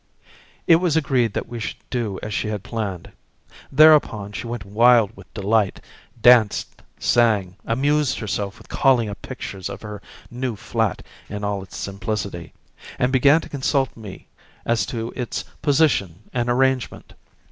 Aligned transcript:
It 0.65 0.77
was 0.77 0.97
agreed 0.97 1.33
that 1.33 1.47
we 1.47 1.59
should 1.59 1.77
do 1.91 2.19
as 2.23 2.33
she 2.33 2.47
had 2.47 2.63
planned. 2.63 3.11
Thereupon, 3.71 4.31
she 4.31 4.47
went 4.47 4.65
wild 4.65 5.15
with 5.15 5.31
delight; 5.35 5.79
danced, 6.19 6.81
sang, 6.97 7.55
amused 7.65 8.17
herself 8.17 8.57
with 8.57 8.67
calling 8.67 9.09
up 9.09 9.21
pictures 9.21 9.69
of 9.69 9.83
her 9.83 10.01
new 10.31 10.55
flat 10.55 11.05
in 11.29 11.43
all 11.43 11.61
its 11.61 11.77
simplicity, 11.77 12.51
and 12.97 13.13
began 13.13 13.41
to 13.41 13.49
consult 13.49 13.95
me 13.95 14.27
as 14.65 14.87
to 14.87 15.13
its 15.15 15.43
position 15.61 16.23
and 16.33 16.49
arrangement. 16.49 17.13